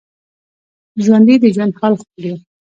[1.03, 2.33] ژوندي د ژوند حال خوري